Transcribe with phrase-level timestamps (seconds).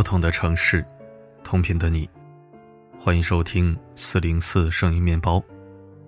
[0.00, 0.82] 不同的城市，
[1.44, 2.08] 同频的你，
[2.98, 5.44] 欢迎收听四零四声音面包，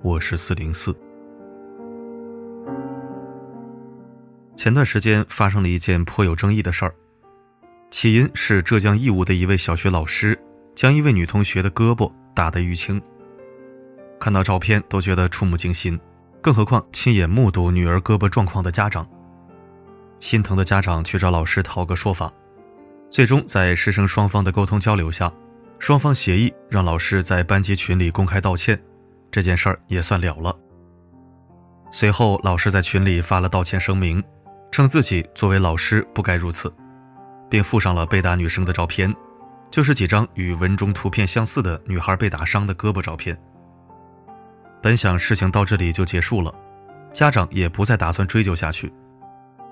[0.00, 0.96] 我是四零四。
[4.54, 6.94] 前段时间发生了一件颇有争议的事儿，
[7.90, 10.40] 起因是浙江义乌的一位小学老师
[10.76, 13.02] 将一位女同学的胳膊打得淤青，
[14.20, 15.98] 看到照片都觉得触目惊心，
[16.40, 19.04] 更何况亲眼目睹女儿胳膊状况的家长。
[20.20, 22.32] 心疼的家长去找老师讨个说法，
[23.10, 25.30] 最终在师生双方的沟通交流下，
[25.80, 28.80] 双方协议让老师在班级群里公开道歉，
[29.32, 30.56] 这件事儿也算了了。
[31.90, 34.22] 随后，老师在群里发了道歉声明，
[34.70, 36.72] 称自己作为老师不该如此，
[37.50, 39.12] 并附上了被打女生的照片，
[39.72, 43.36] 就是几张与文中图片相似的女孩被打伤的胳膊照片。
[44.80, 46.54] 本想事情到这里就结束了，
[47.12, 48.92] 家长也不再打算追究下去。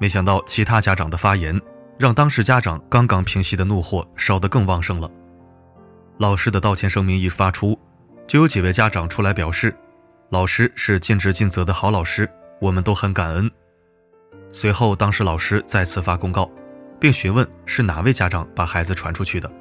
[0.00, 1.58] 没想到其他家长的发言，
[2.00, 5.10] 让当时家长刚刚平息的怒火烧得更旺盛了。
[6.16, 7.78] 老师的道歉声明一发出，
[8.26, 9.76] 就有几位家长出来表示，
[10.30, 12.26] 老师是尽职尽责的好老师，
[12.58, 13.50] 我们都很感恩。
[14.50, 16.50] 随后，当时老师再次发公告，
[16.98, 19.52] 并询问是哪位家长把孩子传出去的，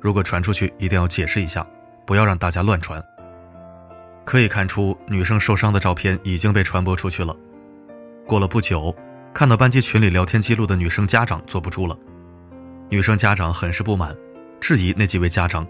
[0.00, 1.66] 如果传出去，一定要解释一下，
[2.06, 2.98] 不要让大家乱传。
[4.24, 7.36] 可以看出，女生受伤的照片已经被传播出去了。
[8.26, 8.96] 过了不久。
[9.34, 11.98] 看到班级群里聊天记录的女生家长坐不住了，
[12.88, 14.16] 女生家长很是不满，
[14.60, 15.66] 质疑那几位家长，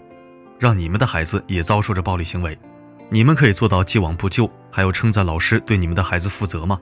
[0.59, 2.55] 让你们的孩子也遭受着暴力行为，
[3.09, 6.79] 你们可以做到既往不咎，还有称赞老师对你们的孩子负责吗？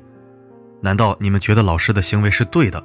[0.81, 2.83] 难道你们觉得老师的行为是对的？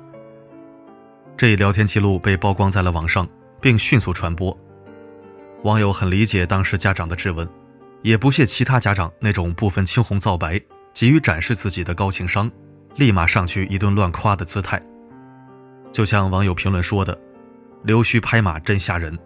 [1.37, 3.29] 这一聊天记录被曝光在了网上，
[3.61, 4.57] 并迅速传播，
[5.65, 7.49] 网友很理解当时家长的质问，
[8.03, 10.61] 也不屑其他家长那种不分青红皂白，
[10.95, 12.49] 急于展示自己的高情商。
[12.99, 14.83] 立马上去一顿乱夸的姿态，
[15.93, 17.17] 就像网友评论说的
[17.85, 19.17] ：“溜须拍马真吓人，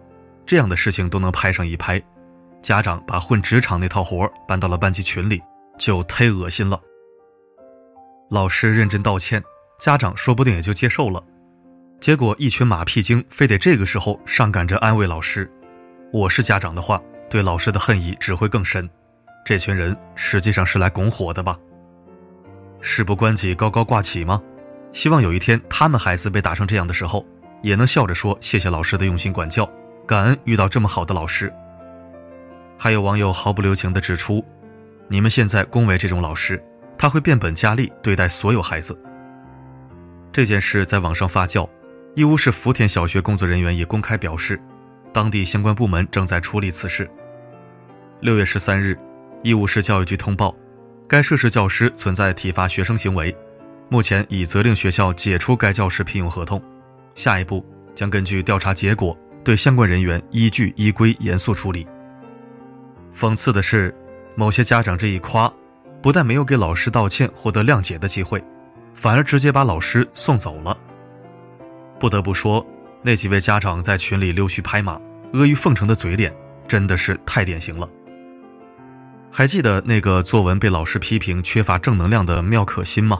[0.45, 1.99] 这样的事情都能拍上一拍。”
[2.61, 5.41] 家长把混职场那套活搬到了班级群里，
[5.79, 6.79] 就忒恶心了。
[8.29, 9.43] 老师认真道歉，
[9.79, 11.21] 家长说不定也就接受了。
[11.99, 15.51] 结果一群马屁精非得这个时候上赶着安慰老师。
[16.11, 18.87] 我是家长的话，对老师的恨意只会更深。
[19.43, 21.57] 这群人实际上是来拱火的吧？
[22.85, 24.41] 事不关己高高挂起吗？
[24.91, 27.25] 希望有一天他们孩子被打成这样的时候，
[27.61, 29.67] 也能笑着说谢谢老师的用心管教，
[30.05, 31.51] 感恩遇到这么好的老师。
[32.77, 34.43] 还有网友毫不留情地指出，
[35.07, 36.61] 你们现在恭维这种老师，
[36.97, 39.01] 他会变本加厉对待所有孩子。
[40.33, 41.67] 这件事在网上发酵，
[42.15, 44.61] 义乌市福田小学工作人员也公开表示，
[45.13, 47.09] 当地相关部门正在处理此事。
[48.19, 48.99] 六月十三日，
[49.41, 50.53] 义乌市教育局通报。
[51.07, 53.35] 该涉事教师存在体罚学生行为，
[53.89, 56.61] 目前已责令学校解除该教师聘用合同。
[57.15, 61.85] 下一步将根据调查结果，对相关人员依据依规严肃处理。
[63.13, 63.93] 讽刺的是，
[64.35, 65.51] 某些家长这一夸，
[66.01, 68.43] 不但没有给老师道歉、获得谅解的机会，
[68.95, 70.75] 反而直接把老师送走了。
[71.99, 72.65] 不得不说，
[73.03, 74.93] 那几位家长在群里溜须拍马、
[75.33, 76.33] 阿谀奉承的嘴脸，
[76.67, 77.87] 真的是太典型了。
[79.35, 83.19] 还记得那个作文被老师批评缺乏正能量的妙可欣吗？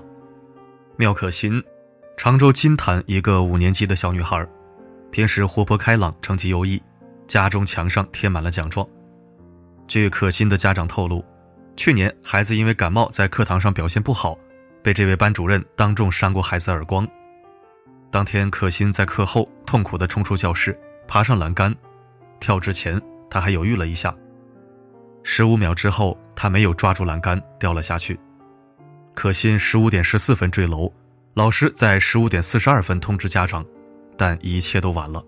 [0.95, 1.61] 妙可欣，
[2.15, 4.47] 常州金坛一个五年级的小女孩，
[5.09, 6.79] 平时活泼开朗，成绩优异，
[7.27, 8.87] 家中墙上贴满了奖状。
[9.87, 11.25] 据可欣的家长透露，
[11.75, 14.37] 去年孩子因为感冒在课堂上表现不好，
[14.83, 17.07] 被这位班主任当众扇过孩子耳光。
[18.11, 21.75] 当天可欣在课后痛苦地冲出教室，爬上栏杆，
[22.39, 23.01] 跳之前
[23.31, 24.15] 他还犹豫了一下。
[25.23, 28.19] 十五秒之后，他没有抓住栏杆，掉了下去。
[29.13, 30.91] 可心十五点十四分坠楼，
[31.33, 33.65] 老师在十五点四十二分通知家长，
[34.17, 35.23] 但一切都晚了。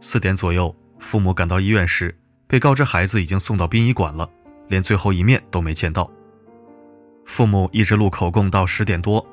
[0.00, 2.16] 四点左右，父母赶到医院时，
[2.46, 4.28] 被告知孩子已经送到殡仪馆了，
[4.68, 6.10] 连最后一面都没见到。
[7.24, 9.24] 父母一直录口供到十点多，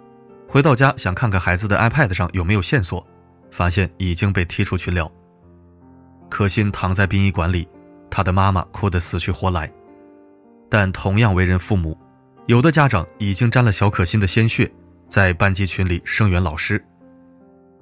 [0.47, 3.05] 回到家想看看孩子的 iPad 上有没有线索，
[3.51, 5.11] 发现已经被踢出群聊。
[6.29, 7.67] 可心躺在殡仪馆里。
[8.09, 9.71] 他的妈妈哭得死去活来，
[10.69, 11.97] 但同样为人父母，
[12.47, 14.69] 有的家长已经沾了小可心的鲜血，
[15.07, 16.83] 在班级群里声援老师。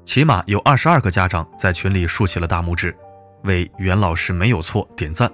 [0.06, 2.96] 起码有二十二个家长在群里竖起了大拇指，
[3.44, 5.30] 为袁老师没有错点赞。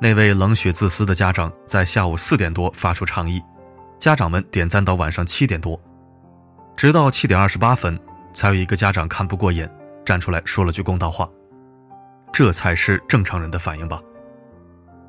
[0.00, 3.42] 那位冷血自私的家长在下午四点多发出倡议，
[3.98, 5.80] 家长们点赞到晚上七点多，
[6.76, 7.98] 直到七点二十八分，
[8.32, 9.68] 才有一个家长看不过眼，
[10.04, 11.28] 站出来说了句公道话。
[12.32, 14.00] 这才是正常人的反应吧。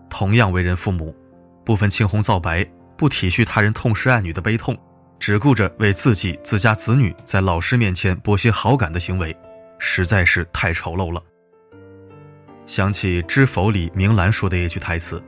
[0.09, 1.15] 同样为人父母，
[1.63, 2.65] 不分青红皂白，
[2.97, 4.77] 不体恤他人痛失爱女的悲痛，
[5.19, 9.35] 只顾着为自己自家子女在老师面前博些好感的行为，
[9.77, 11.21] 实在是太丑陋了。
[12.65, 15.23] 想起《知否》里明兰说的一句台词：“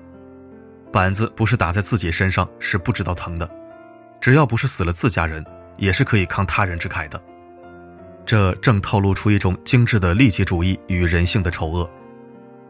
[0.92, 3.50] 板子不是打在自己身上是不知道疼的，
[4.20, 5.44] 只要不是死了自家人，
[5.78, 7.22] 也是可以抗他人之慨的。”
[8.26, 11.90] 这正透露出一种精致的利己主义与人性的丑恶。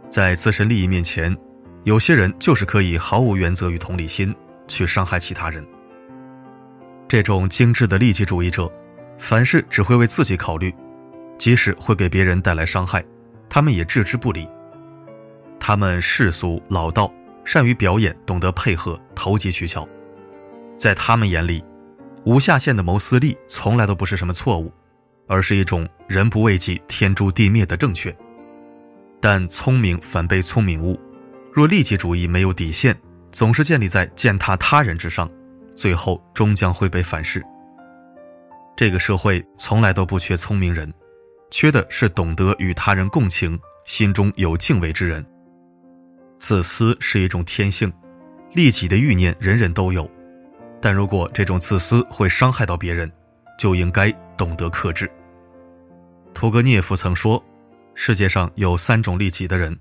[0.09, 1.35] 在自身利益面前，
[1.83, 4.33] 有些人就是可以毫无原则与同理心
[4.67, 5.65] 去伤害其他人。
[7.07, 8.71] 这种精致的利己主义者，
[9.17, 10.73] 凡事只会为自己考虑，
[11.37, 13.03] 即使会给别人带来伤害，
[13.49, 14.47] 他们也置之不理。
[15.59, 17.11] 他们世俗老道，
[17.45, 19.87] 善于表演，懂得配合，投机取巧。
[20.75, 21.63] 在他们眼里，
[22.25, 24.71] 无下限的谋私利从来都不是什么错误，
[25.31, 28.13] 而是一种人不为己，天诛地灭的正确。
[29.21, 30.99] 但聪明反被聪明误，
[31.53, 32.93] 若利己主义没有底线，
[33.31, 35.31] 总是建立在践踏他人之上。
[35.73, 37.41] 最后终将会被反噬。
[38.75, 40.93] 这个社会从来都不缺聪明人，
[41.49, 45.25] 缺的是懂得与他人共情、心中有敬畏之人。
[46.37, 47.91] 自私是一种天性，
[48.51, 50.11] 利己的欲念人人都有，
[50.81, 53.09] 但如果这种自私会伤害到别人，
[53.57, 55.09] 就应该懂得克制。
[56.33, 57.43] 屠格涅夫曾说
[57.93, 59.77] ：“世界上有三种利己的人，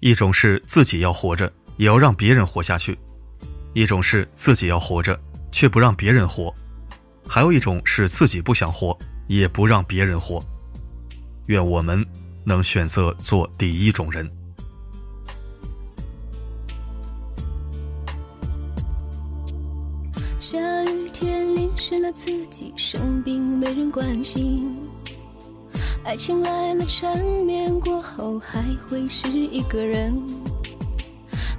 [0.00, 2.98] 一种是自己要活着，也要让别人活下去。”
[3.72, 5.16] 一种是自己要活着，
[5.52, 6.52] 却不让别人活；
[7.28, 8.98] 还有一种是自己不想活，
[9.28, 10.42] 也不让别人活。
[11.46, 12.04] 愿我们
[12.42, 14.28] 能选择做第一种人。
[20.40, 24.79] 下雨天淋湿了自己，生病没人关心。
[26.10, 30.12] 爱情来了缠绵过后，还会是一个人。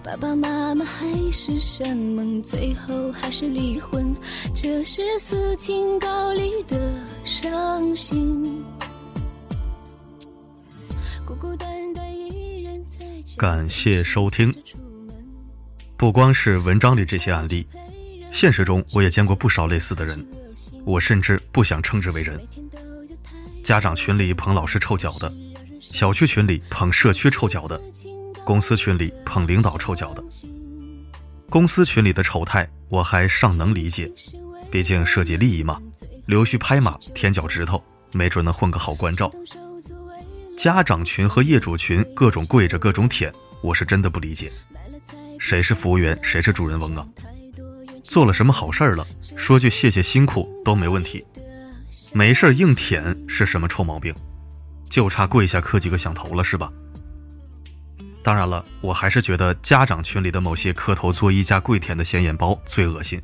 [0.03, 4.13] 爸爸妈妈还是山盟，最后还是离婚，
[4.53, 6.77] 这是死情高离的
[7.23, 8.61] 伤心。
[11.25, 13.05] 孤孤单单一人在
[13.37, 14.53] 感谢收听。
[15.95, 17.65] 不光是文章里这些案例，
[18.33, 20.21] 现实中我也见过不少类似的人，
[20.83, 22.37] 我甚至不想称之为人。
[23.63, 25.31] 家长群里捧老师臭脚的，
[25.79, 27.79] 小区群里捧社区臭脚的。
[28.43, 30.23] 公司群里捧领导臭脚的，
[31.47, 34.11] 公司群里的丑态我还尚能理解，
[34.71, 35.79] 毕竟涉及利益嘛，
[36.25, 37.81] 溜须拍马、舔脚趾头，
[38.11, 39.31] 没准能混个好关照。
[40.57, 43.31] 家长群和业主群各种跪着各种舔，
[43.61, 44.51] 我是真的不理解，
[45.37, 47.07] 谁是服务员，谁是主人翁啊？
[48.03, 49.05] 做了什么好事儿了，
[49.37, 51.23] 说句谢谢辛苦都没问题，
[52.13, 54.13] 没事硬舔是什么臭毛病？
[54.89, 56.69] 就差跪下磕几个响头了是吧？
[58.21, 63.19] 当然了，我还是觉得家长群里的某些磕头作揖加跪舔的显眼包最恶心。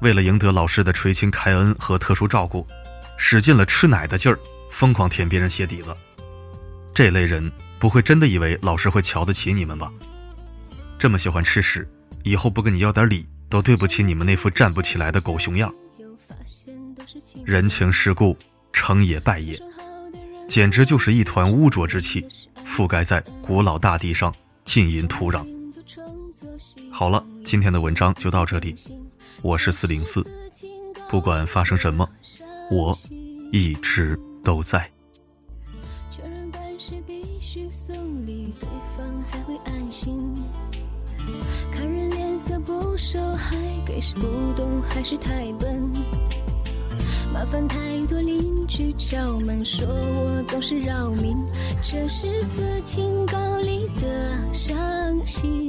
[0.00, 2.64] 为了赢得老师的垂青开恩和特殊照顾，
[3.16, 4.38] 使尽了吃奶的劲儿，
[4.70, 5.94] 疯狂舔别人鞋底子。
[6.94, 7.50] 这类人
[7.80, 9.92] 不会真的以为老师会瞧得起你们吧？
[10.96, 11.88] 这么喜欢吃屎，
[12.22, 15.74] 以后不跟你要点礼，都对不起你们那副站不起来的狗熊样。
[17.42, 18.36] 人情世故，
[18.72, 19.60] 成也败也，
[20.48, 22.26] 简直就是一团污浊之气。
[22.64, 25.44] 覆盖在古老大地上，浸淫土壤。
[26.90, 28.74] 好了，今天的文章就到这里。
[29.42, 30.24] 我是四零四，
[31.08, 32.08] 不管发生什么，
[32.70, 32.96] 我
[33.52, 34.90] 一直都在。
[41.72, 43.56] 看人脸色不熟，还
[43.86, 45.82] 给是不懂，还是太笨。
[47.44, 51.36] 麻烦太多，邻居敲门说我总是扰民，
[51.82, 54.74] 这是死情高丽的伤
[55.26, 55.63] 心。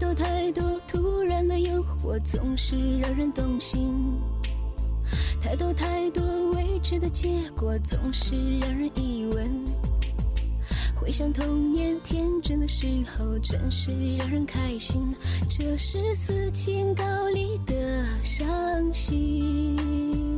[0.00, 3.82] 太多太多突然的诱惑，总是让人动心；
[5.42, 9.50] 太多太多未知的结果，总是让人疑问。
[10.98, 15.02] 回想童年天真的时候，真是让人开心。
[15.50, 18.48] 这是死情高丽的伤
[18.94, 20.29] 心。